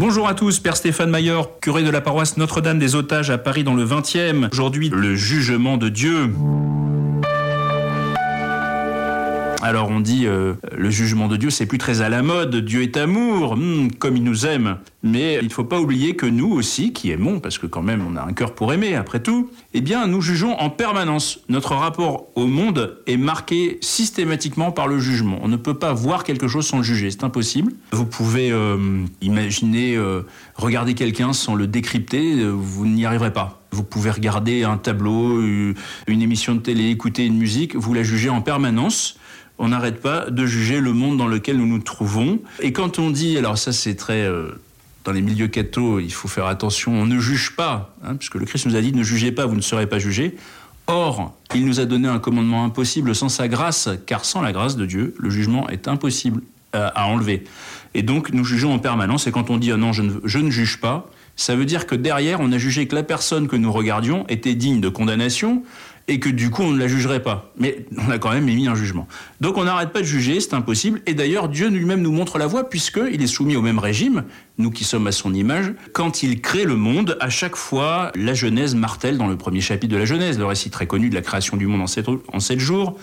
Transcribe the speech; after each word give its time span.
Bonjour 0.00 0.26
à 0.26 0.32
tous, 0.32 0.60
Père 0.60 0.78
Stéphane 0.78 1.10
Maillard, 1.10 1.46
curé 1.60 1.82
de 1.82 1.90
la 1.90 2.00
paroisse 2.00 2.38
Notre-Dame 2.38 2.78
des 2.78 2.94
Otages 2.94 3.28
à 3.28 3.36
Paris 3.36 3.64
dans 3.64 3.74
le 3.74 3.84
20e. 3.84 4.48
Aujourd'hui, 4.50 4.88
le 4.88 5.14
jugement 5.14 5.76
de 5.76 5.90
Dieu. 5.90 6.32
Alors 9.62 9.90
on 9.90 10.00
dit 10.00 10.26
euh, 10.26 10.54
le 10.76 10.88
jugement 10.88 11.28
de 11.28 11.36
Dieu 11.36 11.50
c'est 11.50 11.66
plus 11.66 11.76
très 11.76 12.00
à 12.00 12.08
la 12.08 12.22
mode, 12.22 12.56
Dieu 12.56 12.82
est 12.82 12.96
amour, 12.96 13.56
hmm, 13.56 13.90
comme 13.98 14.16
il 14.16 14.24
nous 14.24 14.46
aime. 14.46 14.78
Mais 15.02 15.38
il 15.40 15.48
ne 15.48 15.52
faut 15.52 15.64
pas 15.64 15.80
oublier 15.80 16.14
que 16.14 16.26
nous 16.26 16.50
aussi, 16.50 16.92
qui 16.92 17.10
aimons, 17.10 17.40
parce 17.40 17.58
que 17.58 17.66
quand 17.66 17.82
même 17.82 18.04
on 18.06 18.16
a 18.16 18.22
un 18.22 18.32
cœur 18.32 18.54
pour 18.54 18.72
aimer 18.72 18.94
après 18.94 19.20
tout, 19.20 19.50
eh 19.74 19.80
bien 19.80 20.06
nous 20.06 20.22
jugeons 20.22 20.58
en 20.58 20.70
permanence. 20.70 21.40
Notre 21.48 21.74
rapport 21.74 22.28
au 22.36 22.46
monde 22.46 22.98
est 23.06 23.18
marqué 23.18 23.78
systématiquement 23.82 24.72
par 24.72 24.88
le 24.88 24.98
jugement. 24.98 25.38
On 25.42 25.48
ne 25.48 25.56
peut 25.56 25.74
pas 25.74 25.92
voir 25.92 26.24
quelque 26.24 26.48
chose 26.48 26.66
sans 26.66 26.78
le 26.78 26.82
juger, 26.82 27.10
c'est 27.10 27.24
impossible. 27.24 27.72
Vous 27.92 28.06
pouvez 28.06 28.50
euh, 28.50 29.04
imaginer 29.20 29.94
euh, 29.96 30.22
regarder 30.54 30.94
quelqu'un 30.94 31.34
sans 31.34 31.54
le 31.54 31.66
décrypter, 31.66 32.44
vous 32.44 32.86
n'y 32.86 33.04
arriverez 33.04 33.32
pas. 33.32 33.62
Vous 33.72 33.84
pouvez 33.84 34.10
regarder 34.10 34.64
un 34.64 34.78
tableau, 34.78 35.40
une 35.40 35.74
émission 36.08 36.56
de 36.56 36.60
télé, 36.60 36.88
écouter 36.90 37.26
une 37.26 37.36
musique, 37.36 37.76
vous 37.76 37.94
la 37.94 38.02
jugez 38.02 38.28
en 38.28 38.40
permanence 38.40 39.16
on 39.60 39.68
n'arrête 39.68 40.00
pas 40.00 40.30
de 40.30 40.46
juger 40.46 40.80
le 40.80 40.94
monde 40.94 41.18
dans 41.18 41.28
lequel 41.28 41.58
nous 41.58 41.66
nous 41.66 41.78
trouvons. 41.78 42.40
Et 42.60 42.72
quand 42.72 42.98
on 42.98 43.10
dit, 43.10 43.38
alors 43.38 43.58
ça 43.58 43.72
c'est 43.72 43.94
très... 43.94 44.22
Euh, 44.22 44.50
dans 45.04 45.12
les 45.12 45.22
milieux 45.22 45.48
cathos, 45.48 46.00
il 46.00 46.12
faut 46.12 46.28
faire 46.28 46.46
attention, 46.46 46.92
on 46.92 47.06
ne 47.06 47.18
juge 47.18 47.56
pas, 47.56 47.94
hein, 48.04 48.16
puisque 48.16 48.34
le 48.34 48.44
Christ 48.44 48.66
nous 48.66 48.76
a 48.76 48.80
dit 48.80 48.92
ne 48.92 49.02
jugez 49.02 49.32
pas, 49.32 49.46
vous 49.46 49.56
ne 49.56 49.62
serez 49.62 49.86
pas 49.86 49.98
jugés. 49.98 50.36
Or, 50.86 51.34
il 51.54 51.64
nous 51.64 51.80
a 51.80 51.84
donné 51.84 52.08
un 52.08 52.18
commandement 52.18 52.64
impossible 52.64 53.14
sans 53.14 53.28
sa 53.28 53.48
grâce, 53.48 53.88
car 54.06 54.24
sans 54.24 54.42
la 54.42 54.52
grâce 54.52 54.76
de 54.76 54.84
Dieu, 54.86 55.14
le 55.18 55.30
jugement 55.30 55.68
est 55.68 55.88
impossible 55.88 56.42
euh, 56.74 56.88
à, 56.94 57.06
enlever. 57.06 57.44
Et 57.94 58.02
donc, 58.02 58.32
nous 58.32 58.44
jugeons 58.44 58.74
en 58.74 58.78
permanence, 58.78 59.26
et 59.26 59.32
quand 59.32 59.50
on 59.50 59.56
dit 59.56 59.72
oh 59.72 59.76
non, 59.76 59.92
je 59.92 60.38
ne 60.38 60.50
juge 60.50 60.80
pas, 60.80 61.10
ça 61.36 61.56
veut 61.56 61.64
dire 61.64 61.86
que 61.86 61.94
derrière, 61.94 62.40
on 62.40 62.52
a 62.52 62.58
jugé 62.58 62.86
que 62.86 62.94
la 62.94 63.02
personne 63.02 63.48
que 63.48 63.56
nous 63.56 63.72
regardions 63.72 64.26
était 64.28 64.54
digne 64.54 64.80
de 64.80 64.88
condamnation, 64.90 65.62
et 66.10 66.18
que 66.18 66.28
du 66.28 66.50
coup 66.50 66.62
on 66.62 66.72
ne 66.72 66.78
la 66.78 66.88
jugerait 66.88 67.22
pas. 67.22 67.52
Mais 67.56 67.86
on 67.96 68.10
a 68.10 68.18
quand 68.18 68.32
même 68.32 68.48
émis 68.48 68.66
un 68.66 68.74
jugement. 68.74 69.06
Donc 69.40 69.56
on 69.56 69.64
n'arrête 69.64 69.92
pas 69.92 70.00
de 70.00 70.06
juger, 70.06 70.40
c'est 70.40 70.54
impossible. 70.54 71.00
Et 71.06 71.14
d'ailleurs 71.14 71.48
Dieu 71.48 71.68
lui-même 71.68 72.02
nous 72.02 72.10
montre 72.10 72.36
la 72.36 72.48
voie 72.48 72.68
puisqu'il 72.68 73.22
est 73.22 73.28
soumis 73.28 73.54
au 73.56 73.62
même 73.62 73.78
régime, 73.78 74.24
nous 74.58 74.72
qui 74.72 74.82
sommes 74.82 75.06
à 75.06 75.12
son 75.12 75.32
image. 75.32 75.72
Quand 75.92 76.24
il 76.24 76.40
crée 76.40 76.64
le 76.64 76.74
monde, 76.74 77.16
à 77.20 77.30
chaque 77.30 77.54
fois 77.54 78.10
la 78.16 78.34
Genèse 78.34 78.74
martèle 78.74 79.18
dans 79.18 79.28
le 79.28 79.36
premier 79.36 79.60
chapitre 79.60 79.92
de 79.92 79.98
la 79.98 80.04
Genèse, 80.04 80.36
le 80.36 80.46
récit 80.46 80.68
très 80.68 80.88
connu 80.88 81.10
de 81.10 81.14
la 81.14 81.22
création 81.22 81.56
du 81.56 81.68
monde 81.68 81.82
en 81.82 81.86
sept, 81.86 82.06
en 82.08 82.40
sept 82.40 82.58
jours, 82.58 82.98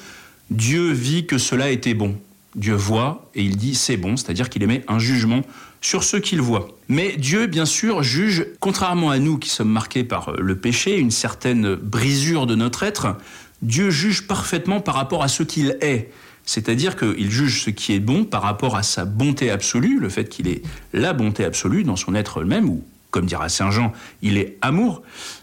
Dieu 0.52 0.92
vit 0.92 1.26
que 1.26 1.38
cela 1.38 1.70
était 1.70 1.94
bon. 1.94 2.18
Dieu 2.58 2.74
voit 2.74 3.30
et 3.36 3.44
il 3.44 3.56
dit 3.56 3.76
c'est 3.76 3.98
bon, 3.98 4.18
c'est-à-dire 4.18 4.50
qu'il 4.50 4.64
émet 4.64 4.84
un 4.88 5.00
jugement 5.00 5.44
sur 5.80 6.04
ce 6.04 6.18
qu'il 6.18 6.42
voit. 6.42 6.68
Mais 6.90 7.16
Dieu, 7.18 7.46
bien 7.46 7.66
sûr, 7.66 8.04
juge, 8.04 8.48
contrairement 8.60 9.12
à 9.12 9.20
nous 9.20 9.38
qui 9.38 9.50
sommes 9.50 9.70
marqués 9.70 10.04
par 10.04 10.32
le 10.32 10.58
péché, 10.58 10.98
une 10.98 11.12
certaine 11.12 11.76
brisure 11.76 12.48
de 12.48 12.56
notre 12.56 12.84
être, 12.84 13.16
Dieu 13.62 13.90
juge 13.90 14.28
parfaitement 14.28 14.82
par 14.82 14.96
rapport 14.96 15.24
à 15.24 15.28
ce 15.28 15.44
qu'il 15.44 15.78
est. 15.82 16.12
C'est-à-dire 16.46 16.96
qu'il 16.96 17.30
juge 17.30 17.64
ce 17.64 17.70
qui 17.70 17.94
est 17.94 18.00
bon 18.00 18.24
par 18.24 18.42
rapport 18.42 18.76
à 18.76 18.84
sa 18.84 19.06
bonté 19.06 19.52
absolue, 19.52 20.00
le 20.00 20.10
fait 20.10 20.30
qu'il 20.30 20.48
est 20.48 20.62
la 20.94 21.14
bonté 21.14 21.44
absolue 21.44 21.84
dans 21.84 21.96
son 21.96 22.16
être 22.16 22.44
même, 22.44 22.70
comme 23.12 23.26
dira 23.26 23.50
Saint 23.50 23.72
Jean, 23.72 23.94
il 24.22 24.38
est 24.38 24.58
amour. 24.62 25.02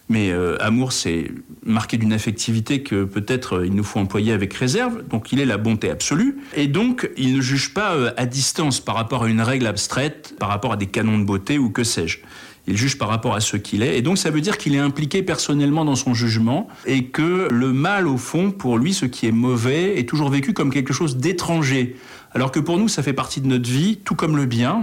Mais 0.09 0.31
euh, 0.31 0.57
amour, 0.61 0.93
c'est 0.93 1.31
marqué 1.65 1.97
d'une 1.97 2.13
affectivité 2.13 2.83
que 2.83 3.05
peut-être 3.05 3.57
euh, 3.57 3.67
il 3.67 3.75
nous 3.75 3.85
faut 3.85 3.99
employer 3.99 4.33
avec 4.33 4.53
réserve. 4.53 5.03
Donc 5.09 5.33
il 5.33 5.41
est 5.41 5.47
la 5.47 5.57
bonté 5.57 5.91
absolue. 5.91 6.39
Et 6.55 6.67
donc 6.67 7.11
il 7.17 7.37
ne 7.37 7.41
juge 7.41 7.73
pas 7.73 7.95
euh, 7.95 8.13
à 8.17 8.27
distance 8.27 8.81
par 8.81 8.97
rapport 8.97 9.25
à 9.25 9.29
une 9.29 9.41
règle 9.41 9.67
abstraite, 9.67 10.35
par 10.39 10.51
rapport 10.51 10.73
à 10.73 10.77
des 10.77 10.87
canons 10.87 11.19
de 11.19 11.25
beauté 11.25 11.59
ou 11.59 11.71
que 11.71 11.85
sais-je. 11.85 12.19
Il 12.67 12.77
juge 12.77 12.97
par 12.97 13.09
rapport 13.09 13.35
à 13.35 13.41
ce 13.41 13.57
qu'il 13.57 13.83
est. 13.83 13.99
Et 13.99 14.03
donc 14.03 14.19
ça 14.19 14.31
veut 14.31 14.41
dire 14.41 14.57
qu'il 14.57 14.75
est 14.75 14.79
impliqué 14.79 15.23
personnellement 15.23 15.85
dans 15.85 15.97
son 15.97 16.15
jugement 16.15 16.69
et 16.87 17.07
que 17.07 17.49
le 17.51 17.73
mal, 17.73 18.07
au 18.07 18.17
fond, 18.17 18.51
pour 18.51 18.79
lui, 18.79 18.95
ce 18.95 19.07
qui 19.07 19.27
est 19.27 19.33
mauvais, 19.33 19.99
est 19.99 20.09
toujours 20.09 20.31
vécu 20.31 20.53
comme 20.53 20.73
quelque 20.73 20.93
chose 20.93 21.17
d'étranger. 21.17 21.97
Alors 22.33 22.51
que 22.51 22.59
pour 22.59 22.79
nous, 22.79 22.89
ça 22.89 23.03
fait 23.03 23.13
partie 23.13 23.41
de 23.41 23.47
notre 23.47 23.69
vie, 23.69 23.99
tout 24.05 24.17
comme 24.17 24.37
le 24.37 24.47
bien. 24.47 24.83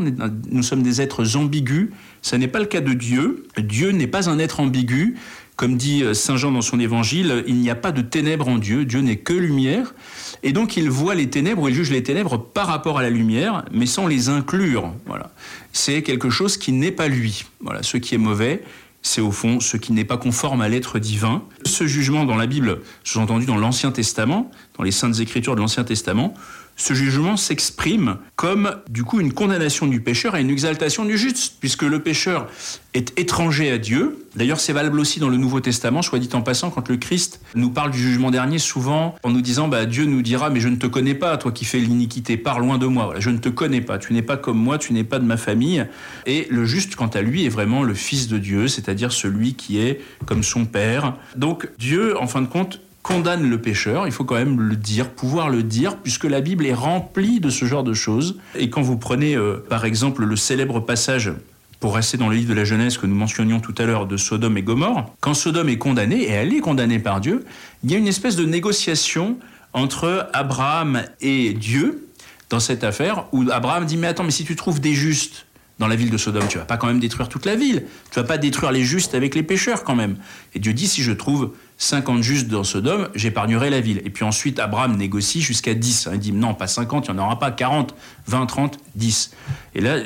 Nous 0.50 0.64
sommes 0.64 0.84
des 0.84 1.02
êtres 1.02 1.36
ambigus. 1.36 1.90
Ce 2.22 2.36
n'est 2.36 2.48
pas 2.48 2.60
le 2.60 2.66
cas 2.66 2.82
de 2.82 2.94
Dieu. 2.94 3.46
Dieu 3.58 3.92
n'est 3.92 4.08
pas 4.08 4.30
un 4.30 4.40
être 4.40 4.62
ambigu. 4.62 5.18
Comme 5.62 5.78
dit 5.78 6.02
euh, 6.02 6.16
Saint 6.16 6.38
Jean 6.38 6.52
dans 6.52 6.64
son 6.64 6.80
évangile, 6.80 7.44
il 7.46 7.58
n'y 7.58 7.70
a 7.70 7.76
pas 7.76 7.92
de 7.92 8.02
ténèbres 8.02 8.48
en 8.48 8.58
Dieu. 8.58 8.84
Dieu 8.84 9.02
n'est 9.02 9.18
que 9.18 9.34
lumière. 9.34 9.94
Et 10.42 10.54
donc 10.54 10.76
il 10.76 10.90
voit 10.90 11.14
les 11.14 11.30
ténèbres, 11.30 11.70
il 11.70 11.76
juge 11.76 11.92
les 11.92 12.02
ténèbres 12.02 12.40
par 12.40 12.66
rapport 12.66 12.98
à 12.98 13.04
la 13.04 13.12
lumière, 13.12 13.64
mais 13.72 13.86
sans 13.86 14.08
les 14.08 14.28
inclure. 14.30 14.92
Voilà. 15.06 15.30
C'est 15.72 16.02
quelque 16.02 16.32
chose 16.32 16.58
qui 16.58 16.72
n'est 16.72 16.92
pas 16.92 17.08
lui. 17.08 17.46
Voilà. 17.60 17.84
Ce 17.84 17.98
qui 17.98 18.16
est 18.16 18.18
mauvais, 18.18 18.64
c'est 19.04 19.22
au 19.22 19.30
fond 19.30 19.60
ce 19.60 19.78
qui 19.78 19.94
n'est 19.94 20.04
pas 20.04 20.18
conforme 20.18 20.62
à 20.62 20.68
l'être 20.68 20.98
divin. 20.98 21.44
Ce 21.64 21.86
jugement 21.86 22.26
dans 22.26 22.38
la 22.38 22.48
Bible, 22.48 22.82
sous-entendu 23.04 23.46
dans 23.46 23.58
l'Ancien 23.58 23.92
Testament, 23.92 24.50
dans 24.80 24.84
les 24.84 24.90
saintes 24.90 25.20
écritures 25.20 25.54
de 25.54 25.62
l'Ancien 25.62 25.84
Testament, 25.84 26.34
ce 26.82 26.96
jugement 26.96 27.38
s'exprime 27.38 28.18
comme 28.36 28.76
du 28.90 29.04
coup 29.04 29.20
une 29.20 29.34
condamnation 29.34 29.86
du 29.86 30.02
pécheur 30.02 30.36
et 30.36 30.42
une 30.42 30.50
exaltation 30.50 31.06
du 31.06 31.16
juste, 31.16 31.58
puisque 31.60 31.84
le 31.84 32.02
pécheur 32.02 32.48
est 32.96 33.18
étranger 33.20 33.70
à 33.70 33.78
Dieu. 33.78 34.26
D'ailleurs, 34.36 34.60
c'est 34.60 34.74
valable 34.74 35.00
aussi 35.00 35.20
dans 35.20 35.30
le 35.30 35.38
Nouveau 35.38 35.60
Testament, 35.60 36.02
soit 36.02 36.18
dit 36.18 36.30
en 36.34 36.42
passant, 36.42 36.72
quand 36.72 36.90
le 36.90 36.98
Christ 36.98 37.40
nous 37.54 37.70
parle 37.70 37.92
du 37.92 38.00
jugement 38.00 38.32
dernier, 38.32 38.58
souvent 38.58 39.16
en 39.22 39.30
nous 39.30 39.42
disant, 39.42 39.68
bah, 39.68 39.86
Dieu 39.86 40.06
nous 40.06 40.24
dira, 40.24 40.50
mais 40.50 40.60
je 40.60 40.70
ne 40.70 40.76
te 40.76 40.88
connais 40.88 41.14
pas, 41.14 41.38
toi 41.38 41.52
qui 41.52 41.66
fais 41.66 41.78
l'iniquité, 41.78 42.36
pars 42.36 42.60
loin 42.60 42.80
de 42.80 42.88
moi, 42.88 43.14
je 43.20 43.30
ne 43.30 43.38
te 43.38 43.50
connais 43.50 43.82
pas, 43.82 44.00
tu 44.00 44.14
n'es 44.14 44.24
pas 44.24 44.38
comme 44.38 44.58
moi, 44.58 44.80
tu 44.80 44.94
n'es 44.94 45.04
pas 45.04 45.20
de 45.20 45.26
ma 45.26 45.38
famille. 45.38 45.86
Et 46.26 46.48
le 46.50 46.66
juste, 46.66 46.96
quant 46.96 47.08
à 47.08 47.22
lui, 47.22 47.46
est 47.46 47.50
vraiment 47.50 47.84
le 47.84 47.94
Fils 47.94 48.28
de 48.28 48.40
Dieu, 48.40 48.68
c'est-à-dire 48.68 49.12
celui 49.12 49.54
qui 49.54 49.78
est 49.78 50.02
comme 50.26 50.42
son 50.42 50.66
Père. 50.66 51.16
Donc 51.36 51.70
Dieu, 51.78 52.20
en 52.20 52.26
fin 52.26 52.42
de 52.42 52.48
compte, 52.48 52.80
condamne 53.04 53.50
le 53.50 53.60
pécheur, 53.60 54.06
il 54.06 54.12
faut 54.12 54.24
quand 54.24 54.36
même 54.36 54.60
le 54.60 54.76
dire, 54.76 55.10
pouvoir 55.10 55.50
le 55.50 55.64
dire, 55.64 55.98
puisque 55.98 56.26
la 56.26 56.42
Bible 56.42 56.66
est 56.66 56.74
remplie 56.74 57.40
de 57.40 57.50
ce 57.50 57.66
genre 57.66 57.84
de 57.84 57.94
choses. 57.94 58.40
Et 58.56 58.70
quand 58.70 58.82
vous 58.82 58.98
prenez 58.98 59.36
euh, 59.36 59.64
par 59.70 59.86
exemple 59.86 60.24
le 60.24 60.36
célèbre 60.36 60.80
passage 60.80 61.32
pour 61.80 61.96
rester 61.96 62.18
dans 62.18 62.30
le 62.30 62.36
livre 62.36 62.50
de 62.50 62.54
la 62.54 62.64
Genèse 62.64 62.98
que 62.98 63.08
nous 63.08 63.16
mentionnions 63.16 63.60
tout 63.60 63.74
à 63.80 63.86
l'heure 63.86 64.06
de 64.06 64.16
Sodome 64.16 64.58
et 64.58 64.62
Gomorre, 64.62 65.12
quand 65.20 65.34
Sodome 65.34 65.70
est 65.70 65.80
condamnée, 65.80 66.22
et 66.22 66.30
elle 66.30 66.54
est 66.54 66.60
condamnée 66.60 67.00
par 67.00 67.22
Dieu, 67.22 67.44
il 67.84 67.92
y 67.92 67.96
a 67.96 67.98
une 67.98 68.08
espèce 68.08 68.36
de 68.36 68.46
négociation 68.46 69.38
entre 69.74 70.30
Abraham 70.34 71.02
et 71.22 71.54
Dieu 71.54 72.08
dans 72.50 72.60
cette 72.60 72.84
affaire, 72.84 73.26
où 73.32 73.46
Abraham 73.50 73.86
dit, 73.86 73.98
mais 73.98 74.08
attends, 74.08 74.24
mais 74.24 74.32
si 74.32 74.44
tu 74.44 74.56
trouves 74.56 74.80
des 74.80 74.94
justes, 74.94 75.48
dans 75.82 75.88
la 75.88 75.96
ville 75.96 76.12
de 76.12 76.18
Sodome. 76.18 76.48
Tu 76.48 76.60
vas 76.60 76.64
pas 76.64 76.78
quand 76.78 76.86
même 76.86 77.00
détruire 77.00 77.28
toute 77.28 77.46
la 77.46 77.56
ville. 77.56 77.84
Tu 78.12 78.20
vas 78.20 78.24
pas 78.24 78.38
détruire 78.38 78.72
les 78.72 78.84
justes 78.84 79.16
avec 79.16 79.34
les 79.34 79.42
pécheurs 79.42 79.84
quand 79.84 79.96
même. 79.96 80.16
Et 80.54 80.60
Dieu 80.60 80.74
dit, 80.74 80.88
si 80.88 81.02
je 81.02 81.12
trouve 81.12 81.54
50 81.80 82.22
justes 82.22 82.48
dans 82.48 82.64
Sodome, 82.64 83.10
j'épargnerai 83.16 83.72
la 83.72 83.82
ville. 83.82 84.00
Et 84.06 84.12
puis 84.12 84.24
ensuite, 84.24 84.60
Abraham 84.60 84.96
négocie 84.96 85.42
jusqu'à 85.42 85.74
10. 85.74 86.10
Il 86.14 86.20
dit, 86.20 86.32
non, 86.34 86.54
pas 86.54 86.68
50, 86.68 87.08
il 87.08 87.14
n'y 87.14 87.20
en 87.20 87.24
aura 87.24 87.40
pas 87.40 87.50
40, 87.50 87.96
20, 88.28 88.46
30, 88.46 88.78
10. 88.96 89.32
Et 89.74 89.82
là, 89.82 89.98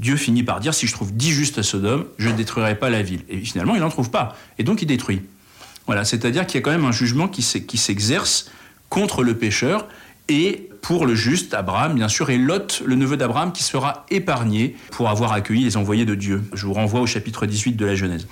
Dieu 0.00 0.16
finit 0.16 0.42
par 0.42 0.60
dire, 0.60 0.72
si 0.72 0.86
je 0.86 0.92
trouve 0.92 1.12
10 1.12 1.30
justes 1.30 1.58
à 1.58 1.62
Sodome, 1.62 2.06
je 2.16 2.30
ne 2.30 2.34
détruirai 2.34 2.78
pas 2.78 2.88
la 2.88 3.02
ville. 3.02 3.20
Et 3.28 3.36
finalement, 3.36 3.74
il 3.74 3.82
n'en 3.82 3.90
trouve 3.90 4.10
pas. 4.10 4.34
Et 4.58 4.64
donc, 4.64 4.80
il 4.80 4.86
détruit. 4.86 5.20
Voilà, 5.84 6.06
c'est-à-dire 6.06 6.46
qu'il 6.46 6.58
y 6.58 6.58
a 6.58 6.62
quand 6.62 6.70
même 6.70 6.86
un 6.86 6.92
jugement 6.92 7.28
qui 7.28 7.42
s'exerce 7.42 8.50
contre 8.88 9.22
le 9.22 9.36
pécheur 9.36 9.86
et 10.28 10.68
pour 10.82 11.06
le 11.06 11.14
juste, 11.14 11.54
Abraham, 11.54 11.94
bien 11.94 12.08
sûr, 12.08 12.30
et 12.30 12.38
Lot, 12.38 12.82
le 12.84 12.94
neveu 12.94 13.16
d'Abraham, 13.16 13.52
qui 13.52 13.62
sera 13.62 14.06
épargné 14.10 14.76
pour 14.90 15.08
avoir 15.08 15.32
accueilli 15.32 15.64
les 15.64 15.76
envoyés 15.76 16.04
de 16.04 16.14
Dieu. 16.14 16.42
Je 16.54 16.66
vous 16.66 16.72
renvoie 16.72 17.00
au 17.00 17.06
chapitre 17.06 17.46
18 17.46 17.72
de 17.72 17.84
la 17.84 17.94
Genèse. 17.94 18.26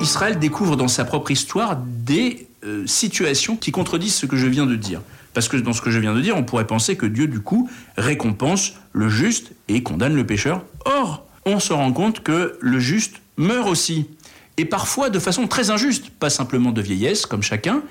Israël 0.00 0.38
découvre 0.38 0.76
dans 0.76 0.88
sa 0.88 1.04
propre 1.04 1.30
histoire 1.30 1.76
des 1.76 2.46
euh, 2.64 2.86
situations 2.86 3.56
qui 3.56 3.72
contredisent 3.72 4.14
ce 4.14 4.26
que 4.26 4.36
je 4.36 4.46
viens 4.46 4.66
de 4.66 4.76
dire. 4.76 5.00
Parce 5.34 5.48
que 5.48 5.56
dans 5.56 5.72
ce 5.72 5.80
que 5.80 5.90
je 5.90 5.98
viens 5.98 6.14
de 6.14 6.20
dire, 6.20 6.36
on 6.36 6.44
pourrait 6.44 6.66
penser 6.66 6.96
que 6.96 7.06
Dieu, 7.06 7.26
du 7.26 7.40
coup, 7.40 7.68
récompense 7.96 8.74
le 8.92 9.08
juste 9.08 9.52
et 9.68 9.82
condamne 9.82 10.14
le 10.14 10.24
pécheur. 10.24 10.62
Or, 10.84 11.26
on 11.44 11.60
se 11.60 11.72
rend 11.72 11.92
compte 11.92 12.22
que 12.22 12.56
le 12.60 12.78
juste 12.78 13.20
meurt 13.36 13.68
aussi 13.68 14.06
et 14.56 14.64
parfois 14.64 15.10
de 15.10 15.18
façon 15.18 15.46
très 15.46 15.70
injuste, 15.70 16.10
pas 16.10 16.30
simplement 16.30 16.72
de 16.72 16.80
vieillesse 16.80 17.26
comme 17.26 17.42
chacun, 17.42 17.82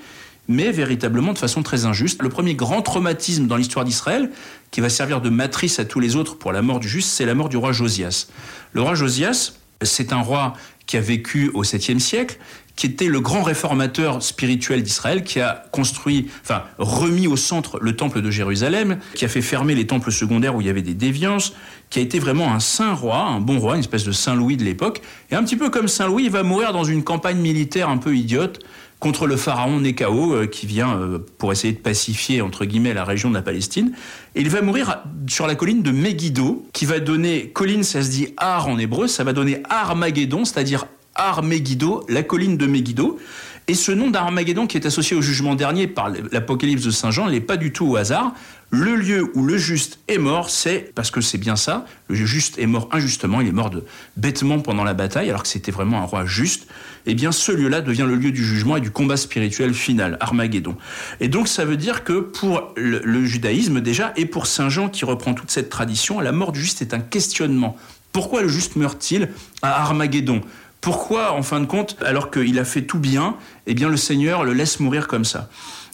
mais 0.48 0.70
véritablement 0.70 1.32
de 1.32 1.38
façon 1.38 1.62
très 1.62 1.86
injuste. 1.86 2.22
Le 2.22 2.28
premier 2.28 2.54
grand 2.54 2.82
traumatisme 2.82 3.46
dans 3.46 3.56
l'histoire 3.56 3.84
d'Israël, 3.84 4.30
qui 4.70 4.80
va 4.80 4.88
servir 4.88 5.20
de 5.20 5.30
matrice 5.30 5.78
à 5.78 5.84
tous 5.84 6.00
les 6.00 6.16
autres 6.16 6.36
pour 6.36 6.52
la 6.52 6.62
mort 6.62 6.80
du 6.80 6.88
juste, 6.88 7.10
c'est 7.10 7.26
la 7.26 7.34
mort 7.34 7.48
du 7.48 7.56
roi 7.56 7.72
Josias. 7.72 8.28
Le 8.72 8.82
roi 8.82 8.94
Josias, 8.94 9.54
c'est 9.82 10.12
un 10.12 10.20
roi 10.20 10.54
qui 10.86 10.96
a 10.96 11.00
vécu 11.00 11.50
au 11.54 11.64
7e 11.64 11.98
siècle, 11.98 12.38
qui 12.76 12.86
était 12.86 13.06
le 13.06 13.20
grand 13.20 13.42
réformateur 13.42 14.22
spirituel 14.22 14.82
d'Israël, 14.82 15.24
qui 15.24 15.40
a 15.40 15.64
construit, 15.72 16.28
enfin, 16.42 16.64
remis 16.78 17.26
au 17.26 17.36
centre 17.36 17.78
le 17.80 17.96
temple 17.96 18.20
de 18.20 18.30
Jérusalem, 18.30 18.98
qui 19.14 19.24
a 19.24 19.28
fait 19.28 19.40
fermer 19.40 19.74
les 19.74 19.86
temples 19.86 20.12
secondaires 20.12 20.54
où 20.54 20.60
il 20.60 20.66
y 20.66 20.70
avait 20.70 20.82
des 20.82 20.94
déviances, 20.94 21.54
qui 21.88 22.00
a 22.00 22.02
été 22.02 22.18
vraiment 22.18 22.52
un 22.52 22.60
saint 22.60 22.92
roi, 22.92 23.18
un 23.18 23.40
bon 23.40 23.58
roi, 23.58 23.74
une 23.74 23.80
espèce 23.80 24.04
de 24.04 24.12
Saint 24.12 24.34
Louis 24.34 24.58
de 24.58 24.64
l'époque. 24.64 25.00
Et 25.30 25.34
un 25.34 25.42
petit 25.42 25.56
peu 25.56 25.70
comme 25.70 25.88
Saint 25.88 26.06
Louis, 26.06 26.24
il 26.24 26.30
va 26.30 26.42
mourir 26.42 26.72
dans 26.72 26.84
une 26.84 27.02
campagne 27.02 27.38
militaire 27.38 27.88
un 27.88 27.96
peu 27.96 28.14
idiote, 28.14 28.60
contre 28.98 29.26
le 29.26 29.36
pharaon 29.36 29.80
Néchao 29.80 30.34
euh, 30.34 30.46
qui 30.46 30.66
vient 30.66 30.98
euh, 30.98 31.18
pour 31.38 31.52
essayer 31.52 31.72
de 31.72 31.78
pacifier 31.78 32.40
entre 32.40 32.64
guillemets 32.64 32.94
la 32.94 33.04
région 33.04 33.28
de 33.28 33.34
la 33.34 33.42
Palestine. 33.42 33.92
Et 34.34 34.40
il 34.40 34.48
va 34.48 34.62
mourir 34.62 35.02
sur 35.28 35.46
la 35.46 35.54
colline 35.54 35.82
de 35.82 35.90
Megiddo, 35.90 36.66
qui 36.72 36.86
va 36.86 37.00
donner 37.00 37.50
colline, 37.50 37.82
ça 37.82 38.02
se 38.02 38.10
dit 38.10 38.28
Ar 38.36 38.68
en 38.68 38.78
hébreu, 38.78 39.06
ça 39.06 39.24
va 39.24 39.32
donner 39.32 39.62
Armageddon, 39.68 40.44
c'est-à-dire 40.44 40.86
Ar 41.14 41.42
Megiddo, 41.42 42.04
la 42.08 42.22
colline 42.22 42.56
de 42.56 42.66
Megiddo. 42.66 43.18
Et 43.68 43.74
ce 43.74 43.90
nom 43.90 44.10
d'Armageddon 44.10 44.68
qui 44.68 44.76
est 44.76 44.86
associé 44.86 45.16
au 45.16 45.22
jugement 45.22 45.56
dernier 45.56 45.88
par 45.88 46.08
l'Apocalypse 46.30 46.84
de 46.84 46.92
Saint 46.92 47.10
Jean, 47.10 47.28
n'est 47.28 47.40
pas 47.40 47.56
du 47.56 47.72
tout 47.72 47.84
au 47.84 47.96
hasard. 47.96 48.32
Le 48.70 48.94
lieu 48.94 49.28
où 49.34 49.44
le 49.44 49.58
juste 49.58 49.98
est 50.06 50.18
mort, 50.18 50.50
c'est 50.50 50.92
parce 50.94 51.10
que 51.10 51.20
c'est 51.20 51.38
bien 51.38 51.56
ça. 51.56 51.84
Le 52.08 52.14
juste 52.14 52.60
est 52.60 52.66
mort 52.66 52.88
injustement, 52.92 53.40
il 53.40 53.48
est 53.48 53.52
mort 53.52 53.70
de 53.70 53.84
bêtement 54.16 54.60
pendant 54.60 54.84
la 54.84 54.94
bataille, 54.94 55.28
alors 55.30 55.42
que 55.42 55.48
c'était 55.48 55.72
vraiment 55.72 56.00
un 56.00 56.04
roi 56.04 56.24
juste. 56.26 56.68
Eh 57.06 57.14
bien, 57.14 57.32
ce 57.32 57.50
lieu-là 57.50 57.80
devient 57.80 58.06
le 58.06 58.14
lieu 58.14 58.30
du 58.30 58.44
jugement 58.44 58.76
et 58.76 58.80
du 58.80 58.92
combat 58.92 59.16
spirituel 59.16 59.74
final, 59.74 60.16
Armageddon. 60.20 60.76
Et 61.18 61.26
donc, 61.26 61.48
ça 61.48 61.64
veut 61.64 61.76
dire 61.76 62.04
que 62.04 62.20
pour 62.20 62.72
le, 62.76 63.00
le 63.04 63.24
judaïsme 63.24 63.80
déjà 63.80 64.12
et 64.16 64.26
pour 64.26 64.46
Saint 64.46 64.68
Jean 64.68 64.88
qui 64.88 65.04
reprend 65.04 65.34
toute 65.34 65.50
cette 65.50 65.70
tradition, 65.70 66.20
la 66.20 66.30
mort 66.30 66.52
du 66.52 66.60
juste 66.60 66.82
est 66.82 66.94
un 66.94 67.00
questionnement. 67.00 67.76
Pourquoi 68.12 68.42
le 68.42 68.48
juste 68.48 68.76
meurt-il 68.76 69.28
à 69.62 69.82
Armageddon? 69.82 70.40
Pourquoi, 70.86 71.32
en 71.32 71.42
fin 71.42 71.58
de 71.58 71.66
compte, 71.66 71.96
alors 72.04 72.30
qu'il 72.30 72.60
a 72.60 72.64
fait 72.64 72.82
tout 72.82 73.00
bien, 73.00 73.34
eh 73.66 73.74
bien 73.74 73.88
le 73.88 73.96
Seigneur 73.96 74.44
le 74.44 74.52
laisse 74.52 74.78
mourir 74.78 75.08
comme 75.08 75.24
ça 75.24 75.50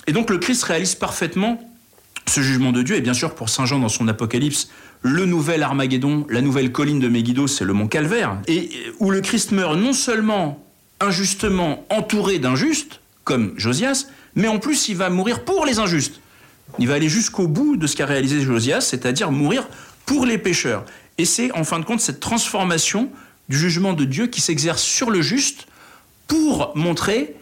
Et 0.07 0.13
donc 0.13 0.29
le 0.29 0.37
Christ 0.37 0.65
réalise 0.65 0.97
parfaitement 0.97 1.67
ce 2.27 2.43
jugement 2.43 2.73
de 2.73 2.83
Dieu, 2.83 2.97
et 2.97 3.01
bien 3.01 3.15
sûr 3.15 3.35
pour 3.35 3.49
Saint 3.49 3.65
Jean 3.65 3.79
dans 3.79 3.89
son 3.89 4.07
Apocalypse, 4.07 4.69
le 5.01 5.25
nouvel 5.25 5.63
Armageddon, 5.63 6.27
la 6.29 6.43
nouvelle 6.43 6.73
colline 6.73 7.01
de 7.01 7.09
Megiddo, 7.09 7.47
c'est 7.47 7.65
le 7.65 7.73
mont 7.73 7.89
Calvaire, 7.89 8.37
et 8.49 8.69
où 9.01 9.11
le 9.11 9.23
Christ 9.23 9.53
meurt 9.53 9.79
non 9.79 9.95
seulement 9.95 10.63
injustement 11.01 11.87
entouré 11.89 12.39
d'injustes, 12.39 13.01
comme 13.25 13.55
Josias, 13.57 14.09
mais 14.35 14.49
en 14.49 14.59
plus 14.59 14.91
il 14.91 14.99
va 14.99 15.09
mourir 15.09 15.43
pour 15.47 15.65
les 15.65 15.79
injustes. 15.79 16.21
Il 16.79 16.87
va 16.87 16.97
aller 16.97 17.09
jusqu'au 17.09 17.49
bout 17.49 17.79
de 17.79 17.87
ce 17.87 17.97
qu'a 17.97 18.05
réalisé 18.05 18.43
Josias, 18.43 18.83
c'est-à-dire 18.83 19.33
mourir 19.33 19.67
pour 20.05 20.27
les 20.27 20.37
pécheurs. 20.37 20.85
Et 21.17 21.25
c'est 21.25 21.51
en 21.53 21.65
fin 21.65 21.79
de 21.79 21.87
compte 21.87 22.01
cette 22.03 22.21
transformation 22.21 23.09
du 23.49 23.59
jugement 23.59 23.93
de 23.93 24.05
Dieu 24.05 24.27
qui 24.27 24.41
s'exerce 24.41 24.83
sur 24.83 25.11
le 25.11 25.23
juste 25.23 25.67
pour 26.27 26.73
montrer 26.75 27.37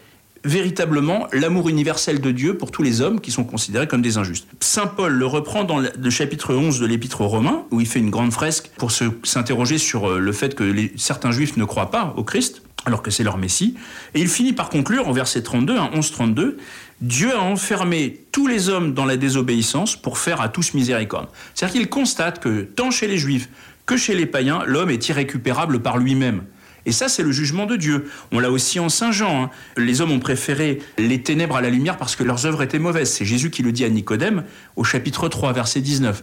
véritablement 0.44 1.26
l'amour 1.32 1.68
universel 1.68 2.20
de 2.20 2.30
Dieu 2.30 2.56
pour 2.56 2.70
tous 2.70 2.82
les 2.82 3.00
hommes 3.00 3.20
qui 3.20 3.30
sont 3.30 3.44
considérés 3.44 3.86
comme 3.86 4.02
des 4.02 4.16
injustes. 4.16 4.46
Saint 4.60 4.86
Paul 4.86 5.12
le 5.12 5.26
reprend 5.26 5.64
dans 5.64 5.78
le 5.78 6.10
chapitre 6.10 6.54
11 6.54 6.80
de 6.80 6.86
l'Épître 6.86 7.20
aux 7.20 7.28
Romains, 7.28 7.64
où 7.70 7.80
il 7.80 7.86
fait 7.86 7.98
une 7.98 8.10
grande 8.10 8.32
fresque 8.32 8.70
pour 8.78 8.90
s'interroger 8.90 9.78
sur 9.78 10.08
euh, 10.08 10.18
le 10.18 10.32
fait 10.32 10.54
que 10.54 10.74
certains 10.96 11.30
juifs 11.30 11.56
ne 11.56 11.64
croient 11.64 11.90
pas 11.90 12.14
au 12.16 12.24
Christ, 12.24 12.62
alors 12.86 13.02
que 13.02 13.10
c'est 13.10 13.24
leur 13.24 13.36
Messie. 13.36 13.76
Et 14.14 14.20
il 14.20 14.28
finit 14.28 14.54
par 14.54 14.70
conclure 14.70 15.08
en 15.08 15.12
verset 15.12 15.42
32, 15.42 15.76
11-32, 15.76 16.54
Dieu 17.02 17.34
a 17.34 17.40
enfermé 17.40 18.24
tous 18.32 18.46
les 18.46 18.68
hommes 18.68 18.94
dans 18.94 19.04
la 19.04 19.16
désobéissance 19.16 19.96
pour 19.96 20.18
faire 20.18 20.40
à 20.40 20.48
tous 20.48 20.74
miséricorde. 20.74 21.28
C'est-à-dire 21.54 21.80
qu'il 21.80 21.88
constate 21.88 22.40
que 22.40 22.62
tant 22.62 22.90
chez 22.90 23.06
les 23.06 23.18
juifs 23.18 23.48
que 23.86 23.96
chez 23.96 24.14
les 24.14 24.26
païens, 24.26 24.62
l'homme 24.66 24.90
est 24.90 25.08
irrécupérable 25.08 25.80
par 25.80 25.98
lui-même. 25.98 26.42
Et 26.86 26.92
ça, 26.92 27.08
c'est 27.08 27.22
le 27.22 27.32
jugement 27.32 27.66
de 27.66 27.76
Dieu. 27.76 28.06
On 28.32 28.38
l'a 28.38 28.50
aussi 28.50 28.80
en 28.80 28.88
Saint 28.88 29.12
Jean. 29.12 29.44
Hein. 29.44 29.50
Les 29.76 30.00
hommes 30.00 30.12
ont 30.12 30.18
préféré 30.18 30.80
les 30.98 31.22
ténèbres 31.22 31.56
à 31.56 31.60
la 31.60 31.70
lumière 31.70 31.96
parce 31.96 32.16
que 32.16 32.24
leurs 32.24 32.46
œuvres 32.46 32.62
étaient 32.62 32.78
mauvaises. 32.78 33.10
C'est 33.10 33.24
Jésus 33.24 33.50
qui 33.50 33.62
le 33.62 33.72
dit 33.72 33.84
à 33.84 33.88
Nicodème 33.88 34.44
au 34.76 34.84
chapitre 34.84 35.28
3, 35.28 35.52
verset 35.52 35.80
19. 35.80 36.22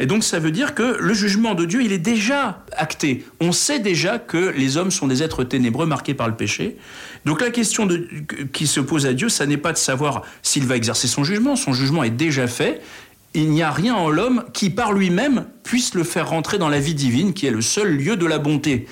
Et 0.00 0.06
donc 0.06 0.22
ça 0.22 0.38
veut 0.38 0.52
dire 0.52 0.74
que 0.74 0.96
le 1.00 1.12
jugement 1.12 1.54
de 1.54 1.64
Dieu, 1.64 1.82
il 1.82 1.92
est 1.92 1.98
déjà 1.98 2.64
acté. 2.76 3.26
On 3.40 3.50
sait 3.50 3.80
déjà 3.80 4.18
que 4.18 4.52
les 4.56 4.76
hommes 4.76 4.92
sont 4.92 5.08
des 5.08 5.22
êtres 5.22 5.42
ténébreux 5.42 5.86
marqués 5.86 6.14
par 6.14 6.28
le 6.28 6.36
péché. 6.36 6.76
Donc 7.24 7.40
la 7.40 7.50
question 7.50 7.88
qui 8.52 8.68
se 8.68 8.78
pose 8.78 9.06
à 9.06 9.12
Dieu, 9.12 9.28
ça 9.28 9.44
n'est 9.46 9.56
pas 9.56 9.72
de 9.72 9.78
savoir 9.78 10.22
s'il 10.42 10.66
va 10.66 10.76
exercer 10.76 11.08
son 11.08 11.24
jugement. 11.24 11.56
Son 11.56 11.72
jugement 11.72 12.04
est 12.04 12.10
déjà 12.10 12.46
fait 12.46 12.80
il 13.42 13.50
n'y 13.50 13.62
a 13.62 13.70
rien 13.70 13.94
en 13.94 14.08
l'homme 14.08 14.44
qui, 14.52 14.70
par 14.70 14.92
lui-même, 14.92 15.46
puisse 15.62 15.94
le 15.94 16.04
faire 16.04 16.28
rentrer 16.30 16.58
dans 16.58 16.68
la 16.68 16.80
vie 16.80 16.94
divine, 16.94 17.32
qui 17.32 17.46
est 17.46 17.50
le 17.50 17.60
seul 17.60 17.96
lieu 17.96 18.16
de 18.16 18.26
la 18.26 18.38
bonté. 18.38 18.86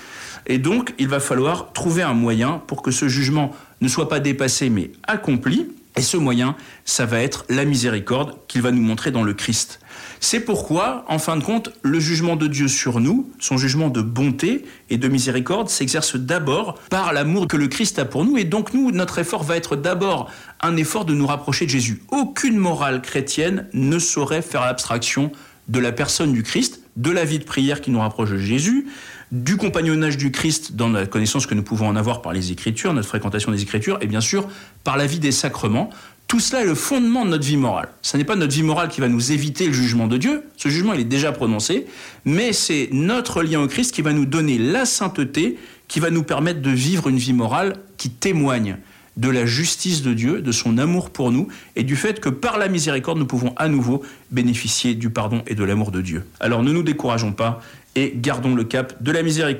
Et 0.46 0.58
donc, 0.58 0.94
il 0.98 1.08
va 1.08 1.20
falloir 1.20 1.72
trouver 1.72 2.02
un 2.02 2.14
moyen 2.14 2.62
pour 2.66 2.82
que 2.82 2.90
ce 2.90 3.08
jugement 3.08 3.52
ne 3.80 3.88
soit 3.88 4.08
pas 4.08 4.20
dépassé, 4.20 4.70
mais 4.70 4.90
accompli. 5.06 5.66
Et 5.98 6.02
ce 6.02 6.18
moyen, 6.18 6.56
ça 6.84 7.06
va 7.06 7.20
être 7.20 7.46
la 7.48 7.64
miséricorde 7.64 8.36
qu'il 8.48 8.60
va 8.60 8.70
nous 8.70 8.82
montrer 8.82 9.10
dans 9.10 9.22
le 9.22 9.32
Christ. 9.32 9.80
C'est 10.20 10.40
pourquoi, 10.40 11.06
en 11.08 11.18
fin 11.18 11.36
de 11.36 11.42
compte, 11.42 11.70
le 11.82 12.00
jugement 12.00 12.36
de 12.36 12.46
Dieu 12.46 12.68
sur 12.68 13.00
nous, 13.00 13.30
son 13.38 13.56
jugement 13.56 13.88
de 13.88 14.02
bonté 14.02 14.66
et 14.90 14.98
de 14.98 15.08
miséricorde, 15.08 15.70
s'exerce 15.70 16.16
d'abord 16.16 16.78
par 16.90 17.14
l'amour 17.14 17.48
que 17.48 17.56
le 17.56 17.68
Christ 17.68 17.98
a 17.98 18.04
pour 18.04 18.26
nous. 18.26 18.36
Et 18.36 18.44
donc, 18.44 18.74
nous, 18.74 18.90
notre 18.90 19.18
effort 19.18 19.42
va 19.42 19.56
être 19.56 19.74
d'abord 19.74 20.30
un 20.60 20.76
effort 20.76 21.06
de 21.06 21.14
nous 21.14 21.26
rapprocher 21.26 21.64
de 21.64 21.70
Jésus. 21.70 22.02
Aucune 22.10 22.58
morale 22.58 23.00
chrétienne 23.00 23.66
ne 23.72 23.98
saurait 23.98 24.42
faire 24.42 24.62
l'abstraction 24.62 25.32
de 25.68 25.78
la 25.78 25.92
personne 25.92 26.32
du 26.32 26.42
Christ, 26.42 26.80
de 26.96 27.10
la 27.10 27.24
vie 27.24 27.38
de 27.38 27.44
prière 27.44 27.80
qui 27.80 27.90
nous 27.90 28.00
rapproche 28.00 28.30
de 28.30 28.38
Jésus, 28.38 28.86
du 29.32 29.56
compagnonnage 29.56 30.16
du 30.16 30.30
Christ 30.30 30.76
dans 30.76 30.88
la 30.88 31.06
connaissance 31.06 31.46
que 31.46 31.54
nous 31.54 31.62
pouvons 31.62 31.88
en 31.88 31.96
avoir 31.96 32.22
par 32.22 32.32
les 32.32 32.52
Écritures, 32.52 32.92
notre 32.92 33.08
fréquentation 33.08 33.50
des 33.50 33.62
Écritures, 33.62 33.98
et 34.00 34.06
bien 34.06 34.20
sûr 34.20 34.48
par 34.84 34.96
la 34.96 35.06
vie 35.06 35.18
des 35.18 35.32
sacrements, 35.32 35.90
tout 36.28 36.40
cela 36.40 36.62
est 36.62 36.66
le 36.66 36.74
fondement 36.74 37.24
de 37.24 37.30
notre 37.30 37.44
vie 37.44 37.56
morale. 37.56 37.88
Ce 38.02 38.16
n'est 38.16 38.24
pas 38.24 38.34
notre 38.36 38.52
vie 38.52 38.62
morale 38.62 38.88
qui 38.88 39.00
va 39.00 39.08
nous 39.08 39.32
éviter 39.32 39.66
le 39.66 39.72
jugement 39.72 40.06
de 40.06 40.16
Dieu, 40.16 40.44
ce 40.56 40.68
jugement 40.68 40.92
il 40.92 41.00
est 41.00 41.04
déjà 41.04 41.32
prononcé, 41.32 41.86
mais 42.24 42.52
c'est 42.52 42.88
notre 42.92 43.42
lien 43.42 43.60
au 43.60 43.68
Christ 43.68 43.94
qui 43.94 44.02
va 44.02 44.12
nous 44.12 44.26
donner 44.26 44.58
la 44.58 44.84
sainteté, 44.84 45.58
qui 45.88 46.00
va 46.00 46.10
nous 46.10 46.24
permettre 46.24 46.62
de 46.62 46.70
vivre 46.70 47.08
une 47.08 47.18
vie 47.18 47.32
morale 47.32 47.74
qui 47.96 48.10
témoigne 48.10 48.78
de 49.16 49.30
la 49.30 49.46
justice 49.46 50.02
de 50.02 50.12
Dieu, 50.12 50.42
de 50.42 50.52
son 50.52 50.76
amour 50.78 51.10
pour 51.10 51.32
nous, 51.32 51.48
et 51.74 51.84
du 51.84 51.96
fait 51.96 52.20
que 52.20 52.28
par 52.28 52.58
la 52.58 52.68
miséricorde, 52.68 53.18
nous 53.18 53.26
pouvons 53.26 53.54
à 53.56 53.68
nouveau 53.68 54.02
bénéficier 54.30 54.94
du 54.94 55.08
pardon 55.10 55.42
et 55.46 55.54
de 55.54 55.64
l'amour 55.64 55.90
de 55.90 56.02
Dieu. 56.02 56.26
Alors 56.38 56.62
ne 56.62 56.70
nous 56.70 56.82
décourageons 56.82 57.32
pas 57.32 57.62
et 57.96 58.12
gardons 58.14 58.54
le 58.54 58.64
cap 58.64 59.02
de 59.02 59.10
la 59.10 59.22
miséricorde. 59.22 59.56